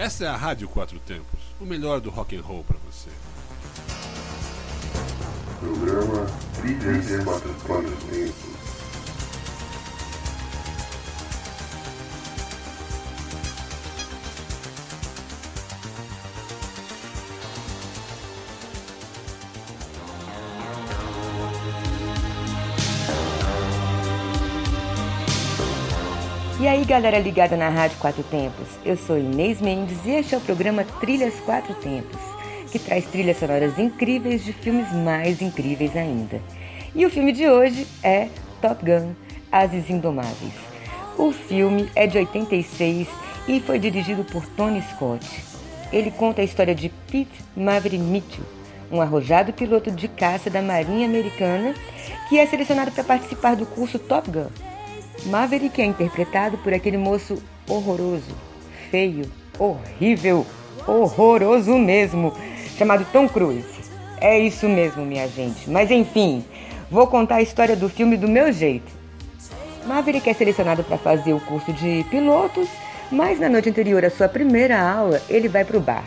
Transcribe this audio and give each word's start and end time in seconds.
Essa 0.00 0.24
é 0.24 0.28
a 0.28 0.34
Rádio 0.34 0.66
Quatro 0.66 0.98
Tempos, 1.00 1.38
o 1.60 1.66
melhor 1.66 2.00
do 2.00 2.08
rock 2.08 2.34
and 2.34 2.40
roll 2.40 2.64
para 2.64 2.78
você. 2.90 3.10
Programa 5.58 6.26
Trilhas 6.58 7.22
Quatro 7.22 7.54
Quatro 7.66 7.96
Tempos. 8.10 8.59
Galera 26.90 27.20
ligada 27.20 27.56
na 27.56 27.68
Rádio 27.68 27.98
Quatro 27.98 28.24
Tempos, 28.24 28.66
eu 28.84 28.96
sou 28.96 29.16
Inês 29.16 29.60
Mendes 29.60 29.96
e 30.04 30.10
este 30.10 30.34
é 30.34 30.38
o 30.38 30.40
programa 30.40 30.84
Trilhas 30.98 31.34
Quatro 31.46 31.72
Tempos, 31.74 32.18
que 32.72 32.80
traz 32.80 33.06
trilhas 33.06 33.38
sonoras 33.38 33.78
incríveis 33.78 34.44
de 34.44 34.52
filmes 34.52 34.92
mais 34.92 35.40
incríveis 35.40 35.96
ainda. 35.96 36.42
E 36.92 37.06
o 37.06 37.10
filme 37.10 37.30
de 37.30 37.48
hoje 37.48 37.86
é 38.02 38.28
Top 38.60 38.84
Gun 38.84 39.12
Ases 39.52 39.88
Indomáveis. 39.88 40.52
O 41.16 41.30
filme 41.30 41.88
é 41.94 42.08
de 42.08 42.18
86 42.18 43.06
e 43.46 43.60
foi 43.60 43.78
dirigido 43.78 44.24
por 44.24 44.44
Tony 44.56 44.82
Scott. 44.82 45.24
Ele 45.92 46.10
conta 46.10 46.40
a 46.40 46.44
história 46.44 46.74
de 46.74 46.88
Pete 46.88 47.30
Maverick 47.56 48.02
Mitchell, 48.02 48.44
um 48.90 49.00
arrojado 49.00 49.52
piloto 49.52 49.92
de 49.92 50.08
caça 50.08 50.50
da 50.50 50.60
Marinha 50.60 51.06
Americana 51.06 51.72
que 52.28 52.36
é 52.36 52.44
selecionado 52.46 52.90
para 52.90 53.04
participar 53.04 53.54
do 53.54 53.64
curso 53.64 53.96
Top 53.96 54.28
Gun 54.28 54.69
Maverick 55.26 55.80
é 55.80 55.84
interpretado 55.84 56.56
por 56.58 56.72
aquele 56.72 56.96
moço 56.96 57.42
horroroso, 57.68 58.34
feio, 58.90 59.30
horrível, 59.58 60.46
horroroso 60.86 61.76
mesmo, 61.76 62.32
chamado 62.78 63.06
Tom 63.12 63.28
Cruise. 63.28 63.80
É 64.18 64.38
isso 64.38 64.68
mesmo, 64.68 65.04
minha 65.04 65.28
gente. 65.28 65.68
Mas 65.68 65.90
enfim, 65.90 66.44
vou 66.90 67.06
contar 67.06 67.36
a 67.36 67.42
história 67.42 67.76
do 67.76 67.88
filme 67.88 68.16
do 68.16 68.28
meu 68.28 68.50
jeito. 68.50 68.90
Maverick 69.86 70.28
é 70.28 70.34
selecionado 70.34 70.82
para 70.84 70.98
fazer 70.98 71.32
o 71.32 71.40
curso 71.40 71.72
de 71.72 72.04
pilotos, 72.10 72.68
mas 73.10 73.38
na 73.38 73.48
noite 73.48 73.68
anterior 73.68 74.04
à 74.04 74.10
sua 74.10 74.28
primeira 74.28 74.80
aula, 74.80 75.20
ele 75.28 75.48
vai 75.48 75.64
para 75.64 75.76
o 75.76 75.80
bar. 75.80 76.04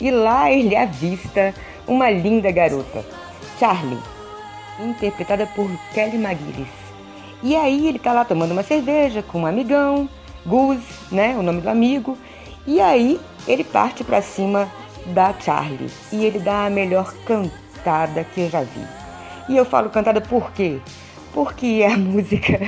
E 0.00 0.10
lá 0.10 0.50
ele 0.50 0.76
avista 0.76 1.54
uma 1.86 2.10
linda 2.10 2.50
garota, 2.50 3.04
Charlie, 3.58 3.98
interpretada 4.80 5.46
por 5.46 5.70
Kelly 5.94 6.16
McGillis. 6.16 6.81
E 7.42 7.56
aí 7.56 7.88
ele 7.88 7.98
tá 7.98 8.12
lá 8.12 8.24
tomando 8.24 8.52
uma 8.52 8.62
cerveja 8.62 9.22
com 9.22 9.40
um 9.40 9.46
amigão, 9.46 10.08
Gus, 10.46 10.80
né, 11.10 11.34
o 11.36 11.42
nome 11.42 11.60
do 11.60 11.68
amigo. 11.68 12.16
E 12.66 12.80
aí 12.80 13.20
ele 13.48 13.64
parte 13.64 14.04
para 14.04 14.22
cima 14.22 14.70
da 15.06 15.34
Charlie 15.40 15.90
e 16.12 16.24
ele 16.24 16.38
dá 16.38 16.66
a 16.66 16.70
melhor 16.70 17.12
cantada 17.26 18.24
que 18.24 18.42
eu 18.42 18.50
já 18.50 18.62
vi. 18.62 18.86
E 19.48 19.56
eu 19.56 19.64
falo 19.64 19.90
cantada 19.90 20.20
por 20.20 20.52
quê? 20.52 20.78
Porque 21.32 21.80
é 21.82 21.92
a 21.92 21.96
música. 21.98 22.60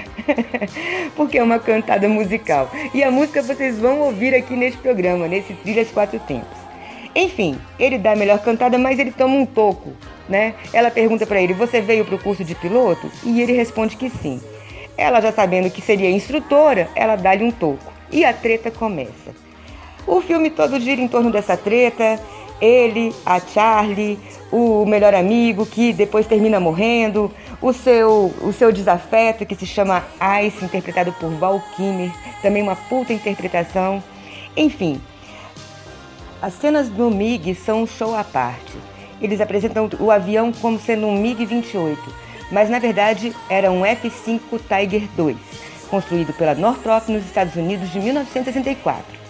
Porque 1.15 1.39
é 1.39 1.43
uma 1.43 1.61
cantada 1.61 2.09
musical. 2.09 2.69
E 2.93 3.05
a 3.05 3.11
música 3.11 3.43
vocês 3.43 3.79
vão 3.79 4.01
ouvir 4.01 4.35
aqui 4.35 4.57
neste 4.57 4.79
programa, 4.79 5.29
nesse 5.29 5.53
Trilhas 5.55 5.91
Quatro 5.91 6.19
Tempos. 6.21 6.65
Enfim, 7.15 7.57
ele 7.79 7.97
dá 7.97 8.13
a 8.13 8.17
melhor 8.17 8.41
cantada, 8.41 8.77
mas 8.77 8.99
ele 8.99 9.13
toma 9.13 9.37
um 9.37 9.47
toco, 9.47 9.93
né? 10.29 10.55
Ela 10.73 10.91
pergunta 10.91 11.25
para 11.25 11.41
ele: 11.41 11.55
"Você 11.55 11.81
veio 11.81 12.05
para 12.05 12.17
o 12.17 12.19
curso 12.19 12.43
de 12.43 12.57
piloto?" 12.57 13.09
E 13.23 13.41
ele 13.41 13.53
responde 13.53 13.97
que 13.97 14.11
sim. 14.11 14.41
Ela 14.97 15.21
já 15.21 15.33
sabendo 15.33 15.71
que 15.71 15.81
seria 15.81 16.11
instrutora, 16.11 16.89
ela 16.95 17.17
dá-lhe 17.17 17.45
um 17.45 17.51
toco. 17.51 17.93
E 18.11 18.25
a 18.25 18.33
treta 18.33 18.71
começa. 18.71 19.35
O 20.07 20.21
filme 20.21 20.51
todo 20.51 20.79
gira 20.79 21.01
em 21.01 21.09
torno 21.09 21.31
dessa 21.31 21.57
treta. 21.57 22.21
Ele, 22.61 23.13
a 23.27 23.41
Charlie, 23.41 24.19
o 24.53 24.87
melhor 24.87 25.15
amigo 25.15 25.67
que 25.67 25.93
depois 25.93 26.27
termina 26.27 26.61
morrendo, 26.61 27.31
o 27.61 27.73
seu, 27.73 28.33
o 28.41 28.53
seu 28.53 28.71
desafeto 28.71 29.45
que 29.45 29.57
se 29.57 29.67
chama 29.67 30.05
Ice, 30.45 30.65
interpretado 30.65 31.13
por 31.15 31.31
Val 31.31 31.61
Kilmer, 31.75 32.13
também 32.41 32.63
uma 32.63 32.77
puta 32.77 33.13
interpretação. 33.13 34.03
Enfim, 34.57 35.01
as 36.41 36.55
cenas 36.55 36.89
do 36.89 37.11
MiG 37.11 37.55
são 37.55 37.83
um 37.83 37.87
show 37.87 38.15
à 38.15 38.23
parte. 38.23 38.77
Eles 39.21 39.41
apresentam 39.41 39.89
o 39.99 40.11
avião 40.11 40.53
como 40.53 40.79
sendo 40.79 41.07
um 41.07 41.21
MiG-28, 41.21 41.97
mas 42.51 42.69
na 42.69 42.79
verdade 42.79 43.35
era 43.49 43.71
um 43.71 43.85
F-5 43.85 44.41
Tiger 44.69 45.09
II, 45.19 45.37
construído 45.89 46.33
pela 46.33 46.55
Northrop 46.55 47.09
nos 47.09 47.25
Estados 47.25 47.55
Unidos 47.57 47.91
de 47.91 48.01
1964. 48.01 49.25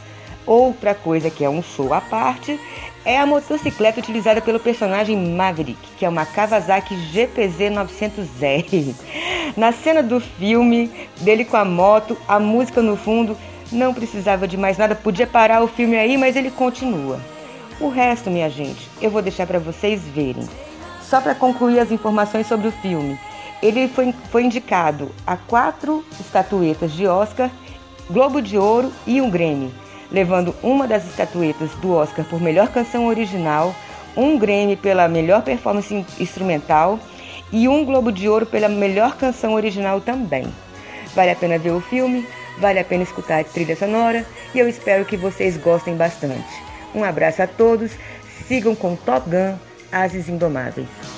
Outra 0.46 0.94
coisa 0.94 1.30
que 1.30 1.44
é 1.44 1.48
um 1.48 1.62
show 1.62 1.94
à 1.94 2.00
parte 2.00 2.60
é 3.04 3.18
a 3.18 3.26
motocicleta 3.26 4.00
utilizada 4.00 4.40
pelo 4.40 4.60
personagem 4.60 5.16
Maverick, 5.16 5.78
que 5.98 6.04
é 6.04 6.08
uma 6.08 6.26
Kawasaki 6.26 6.96
GPZ 6.96 7.70
900R. 7.70 8.94
Na 9.56 9.72
cena 9.72 10.02
do 10.02 10.20
filme, 10.20 10.90
dele 11.20 11.44
com 11.44 11.56
a 11.56 11.64
moto, 11.64 12.16
a 12.26 12.38
música 12.38 12.82
no 12.82 12.96
fundo, 12.96 13.36
não 13.70 13.94
precisava 13.94 14.46
de 14.46 14.56
mais 14.56 14.76
nada, 14.76 14.94
podia 14.94 15.26
parar 15.26 15.62
o 15.62 15.68
filme 15.68 15.96
aí, 15.96 16.16
mas 16.16 16.36
ele 16.36 16.50
continua. 16.50 17.20
O 17.80 17.88
resto, 17.88 18.30
minha 18.30 18.48
gente, 18.48 18.88
eu 19.00 19.10
vou 19.10 19.22
deixar 19.22 19.46
para 19.46 19.58
vocês 19.58 20.02
verem. 20.02 20.46
Só 21.08 21.20
para 21.20 21.34
concluir 21.34 21.78
as 21.78 21.90
informações 21.90 22.46
sobre 22.46 22.68
o 22.68 22.72
filme, 22.72 23.18
ele 23.62 23.88
foi, 23.88 24.14
foi 24.30 24.44
indicado 24.44 25.10
a 25.26 25.36
quatro 25.36 26.04
estatuetas 26.18 26.92
de 26.92 27.06
Oscar, 27.06 27.50
Globo 28.10 28.40
de 28.42 28.58
Ouro 28.58 28.92
e 29.06 29.20
um 29.20 29.30
Grammy, 29.30 29.72
levando 30.10 30.54
uma 30.62 30.86
das 30.86 31.04
estatuetas 31.06 31.70
do 31.76 31.92
Oscar 31.92 32.24
por 32.24 32.40
melhor 32.40 32.68
canção 32.68 33.06
original, 33.06 33.74
um 34.16 34.38
Grammy 34.38 34.76
pela 34.76 35.08
melhor 35.08 35.42
performance 35.42 36.04
instrumental 36.18 36.98
e 37.52 37.68
um 37.68 37.84
Globo 37.84 38.10
de 38.10 38.28
Ouro 38.28 38.46
pela 38.46 38.68
melhor 38.68 39.16
canção 39.16 39.54
original 39.54 40.00
também. 40.00 40.46
Vale 41.14 41.30
a 41.30 41.36
pena 41.36 41.58
ver 41.58 41.70
o 41.70 41.80
filme, 41.80 42.26
vale 42.58 42.78
a 42.78 42.84
pena 42.84 43.02
escutar 43.02 43.40
a 43.40 43.44
trilha 43.44 43.76
sonora 43.76 44.26
e 44.54 44.58
eu 44.58 44.68
espero 44.68 45.04
que 45.04 45.16
vocês 45.16 45.56
gostem 45.56 45.96
bastante. 45.96 46.62
Um 46.94 47.04
abraço 47.04 47.42
a 47.42 47.46
todos, 47.46 47.92
sigam 48.46 48.74
com 48.74 48.96
Top 48.96 49.28
Gun 49.28 49.56
Ases 49.94 50.28
Indomáveis. 50.28 51.13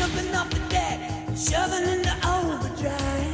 jumping 0.00 0.34
off 0.34 0.48
the 0.48 0.58
deck, 0.70 0.98
shoving 1.36 1.86
into 1.86 2.10
overdrive. 2.26 3.29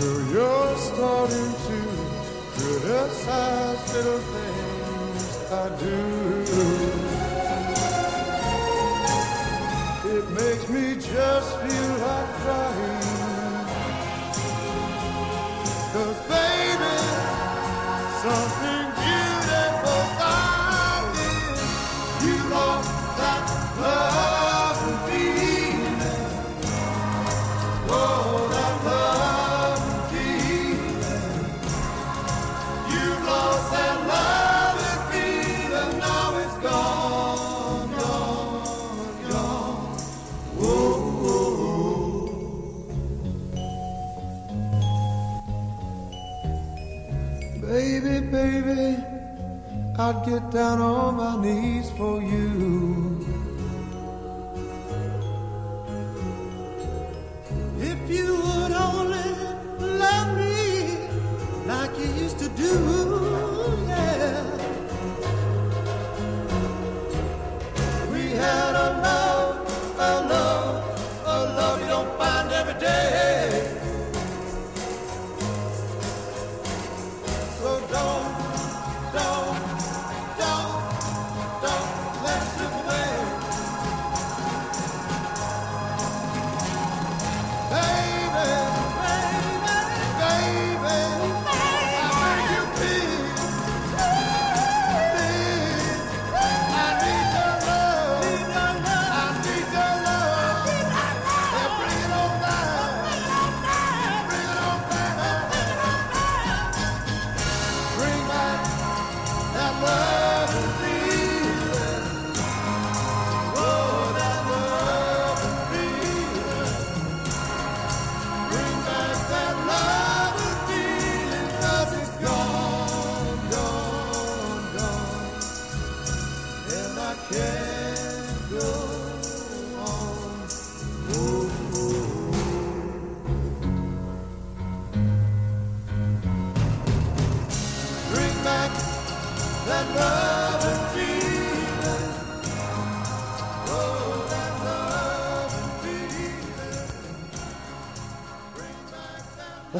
Well, 0.00 0.20
you're 0.30 0.76
starting 0.76 1.52
to 1.66 1.78
criticize 2.54 3.94
little 3.94 4.20
things 4.20 5.50
I 5.50 5.68
do. 5.80 5.98
It 10.16 10.30
makes 10.30 10.68
me 10.68 10.94
just 10.94 11.50
feel 11.60 11.92
like 11.98 12.30
crying. 12.42 12.97
I'd 50.08 50.24
get 50.24 50.50
down 50.50 50.80
on 50.80 51.16
my 51.16 51.36
knees 51.36 51.90
for 51.90 52.22
you. 52.22 52.47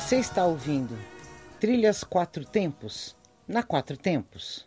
Você 0.08 0.16
está 0.16 0.46
ouvindo 0.46 0.96
Trilhas 1.60 2.02
Quatro 2.02 2.42
Tempos, 2.42 3.14
na 3.46 3.62
Quatro 3.62 3.94
Tempos. 3.94 4.66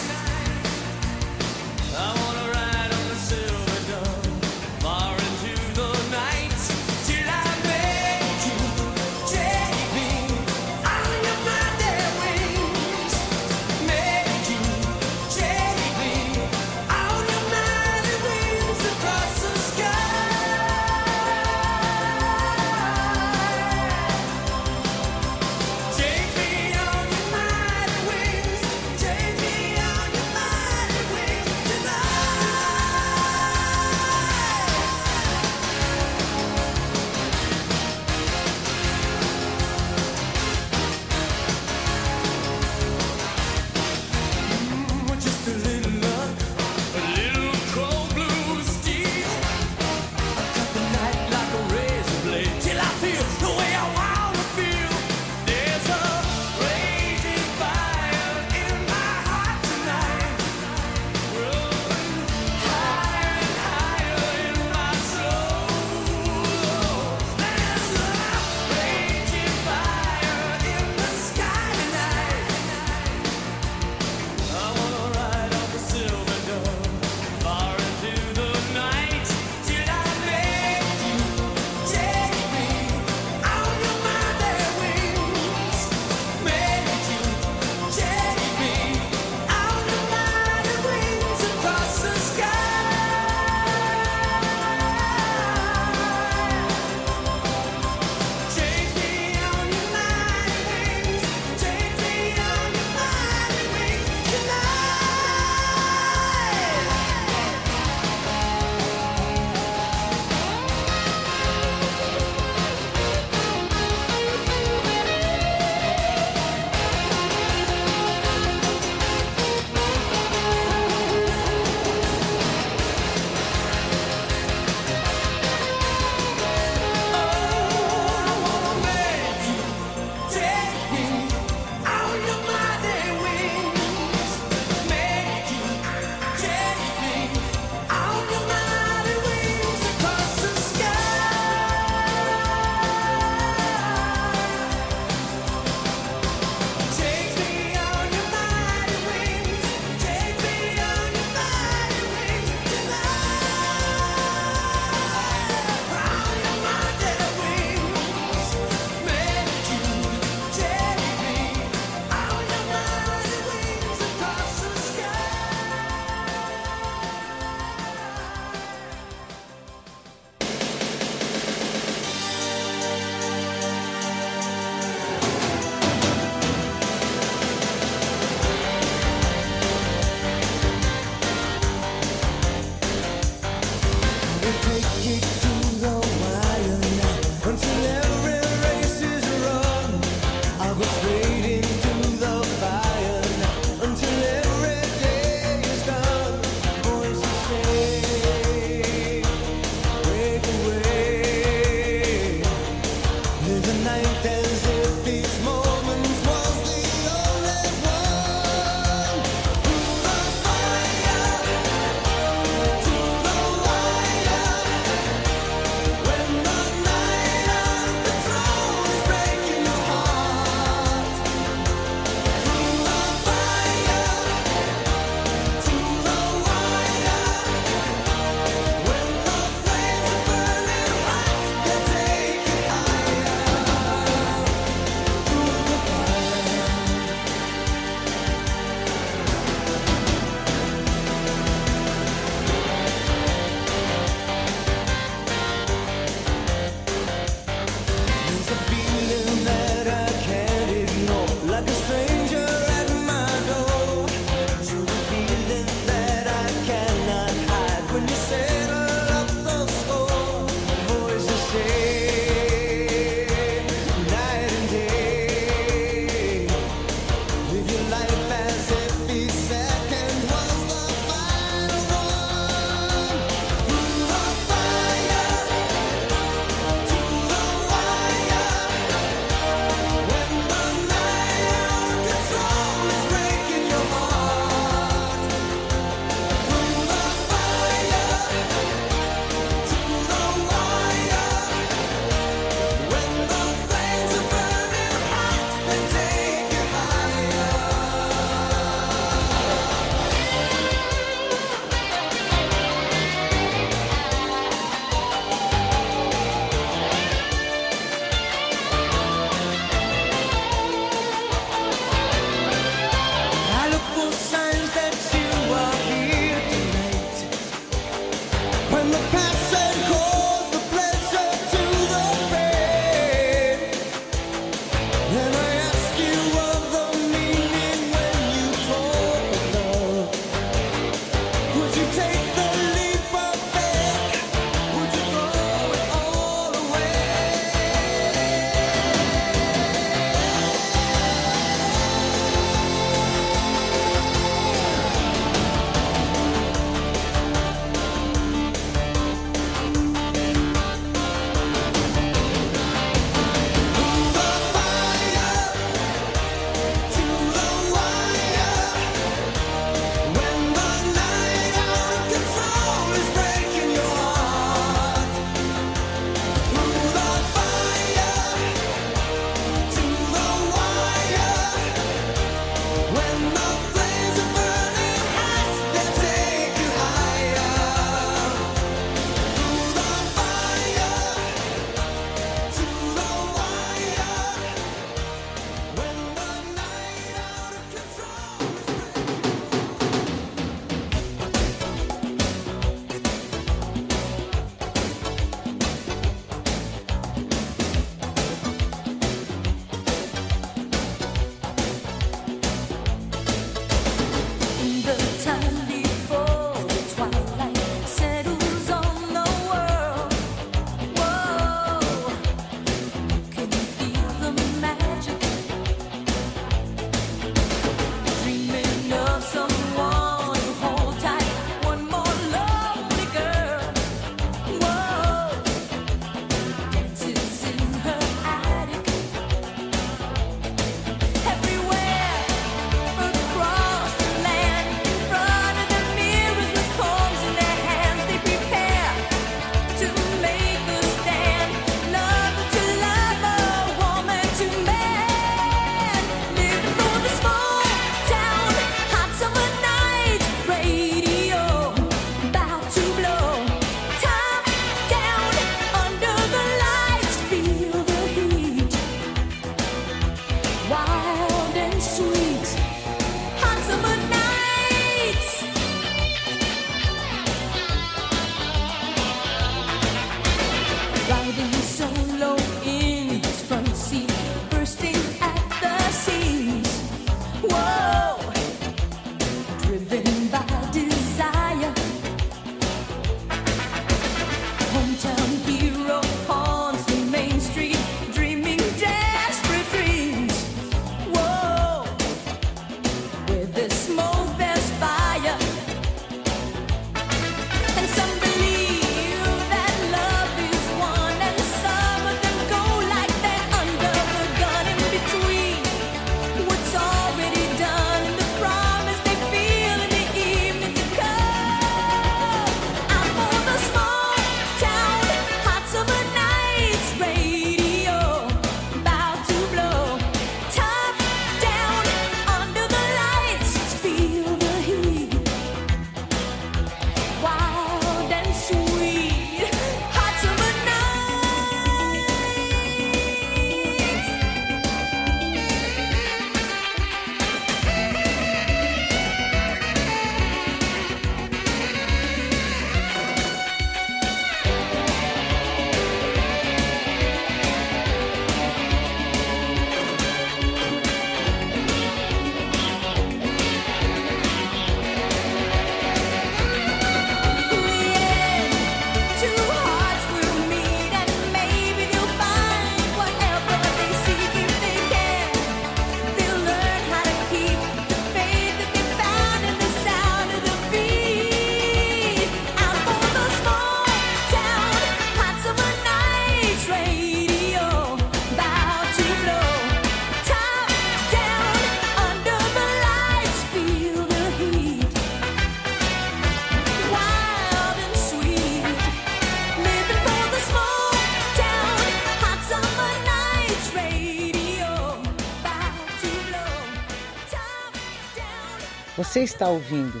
Você 599.02 599.24
está 599.24 599.48
ouvindo 599.48 600.00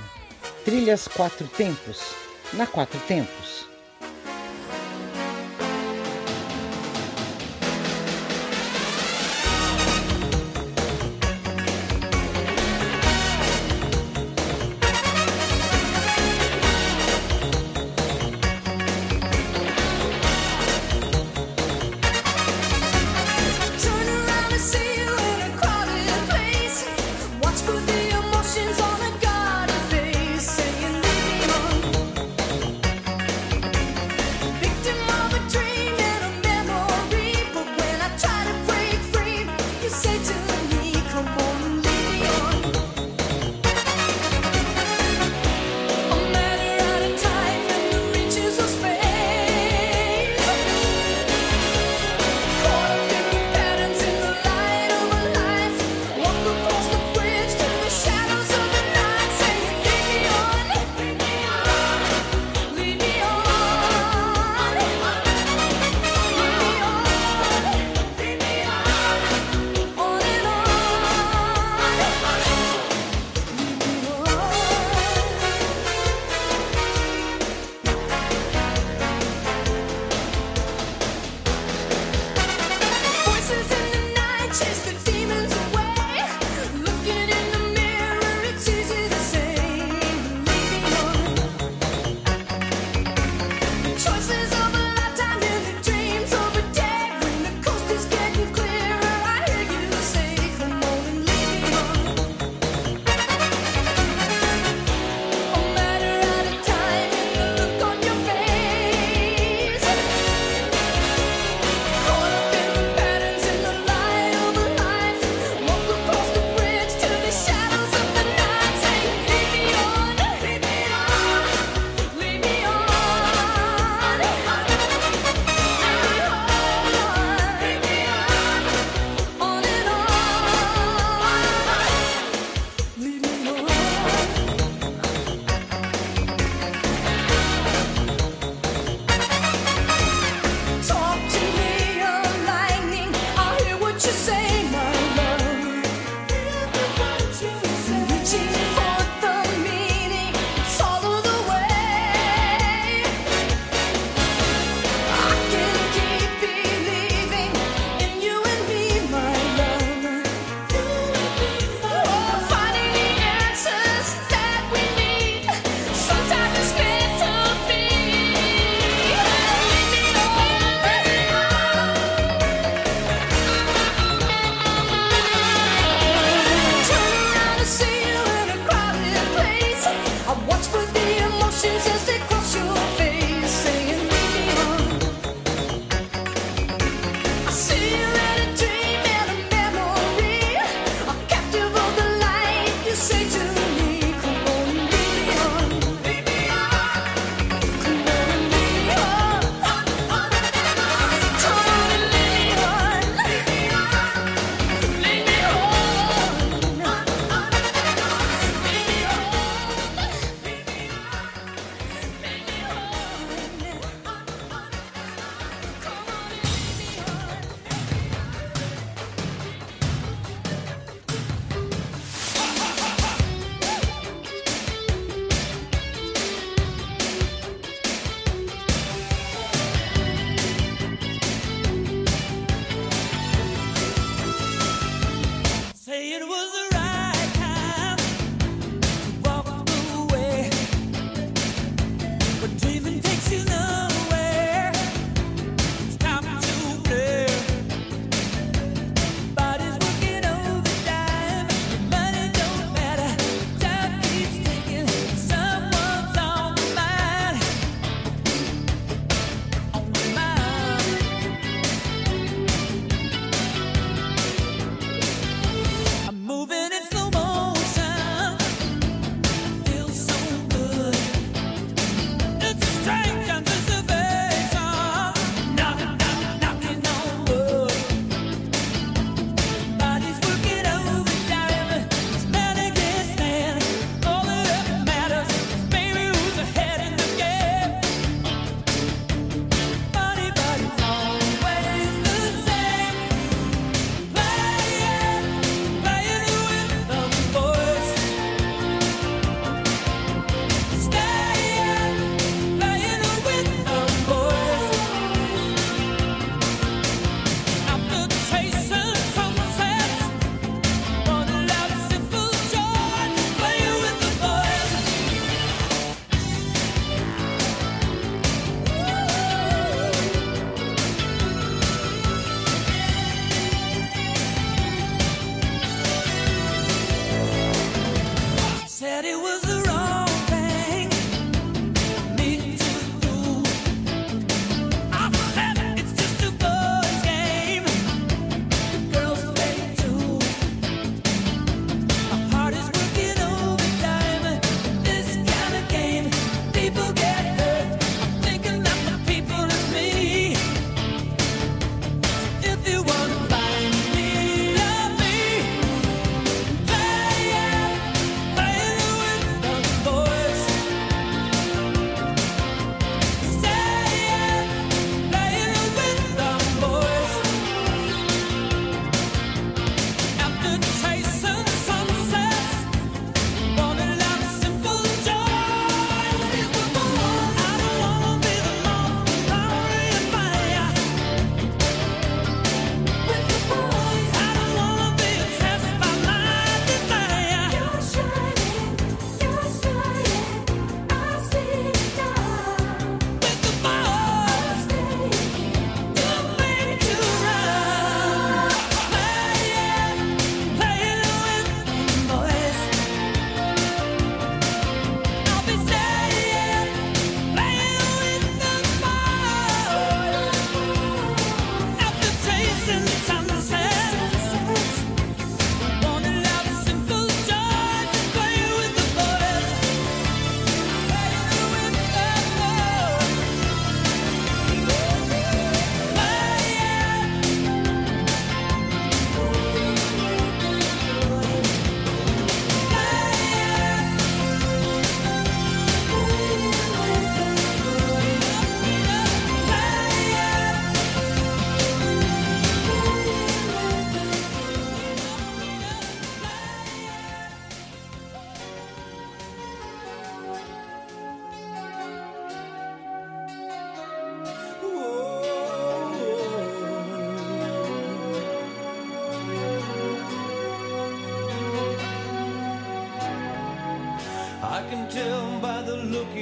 Trilhas 0.64 1.08
Quatro 1.08 1.48
Tempos 1.48 2.14
na 2.52 2.68
Quatro 2.68 3.00
Tempos. 3.00 3.61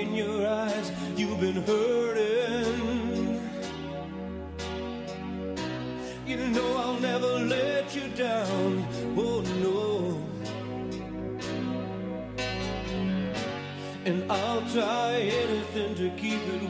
in 0.01 0.15
your 0.15 0.47
eyes, 0.47 0.91
you've 1.17 1.39
been 1.41 1.63
hurting. 1.63 3.41
You 6.27 6.37
know 6.37 6.77
I'll 6.77 7.01
never 7.01 7.33
let 7.57 7.95
you 7.95 8.09
down, 8.17 8.87
oh 9.17 9.43
no. 9.67 10.27
And 14.07 14.33
I'll 14.33 14.63
try 14.73 15.15
anything 15.45 15.95
to 15.97 16.11
keep 16.17 16.41
it 16.55 16.70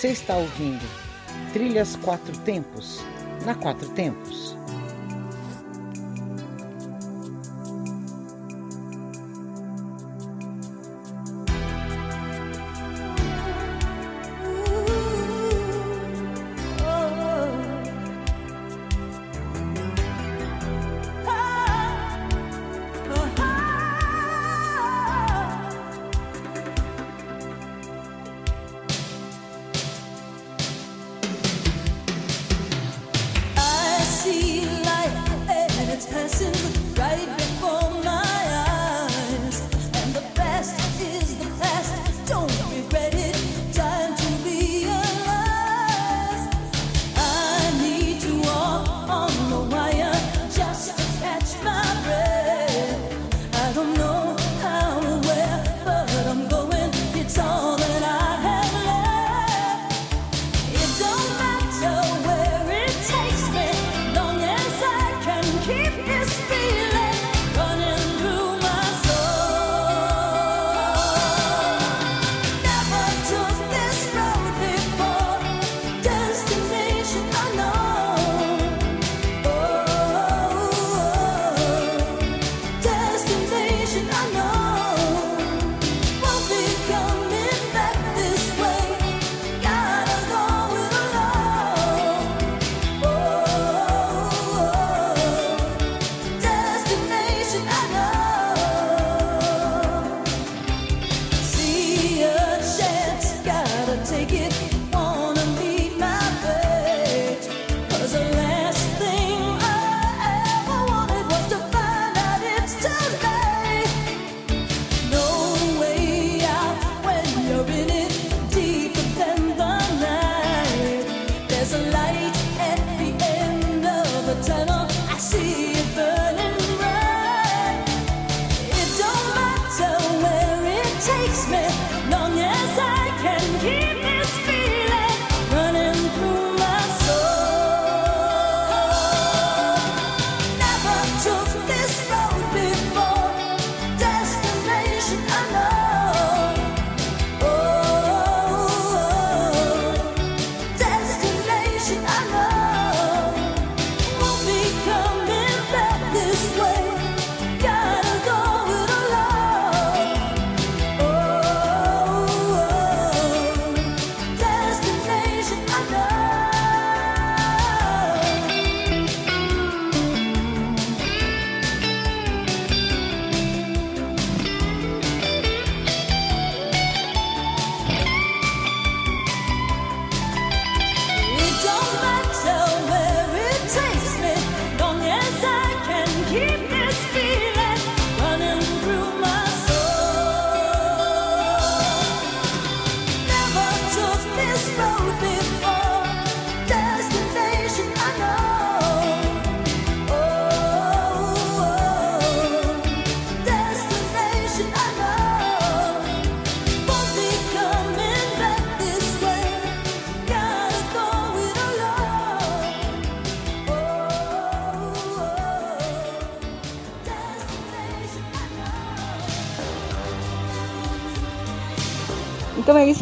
Você 0.00 0.12
está 0.12 0.34
ouvindo 0.34 0.80
Trilhas 1.52 1.94
Quatro 1.96 2.34
Tempos 2.38 3.04
na 3.44 3.54
Quatro 3.54 3.86
Tempos. 3.90 4.39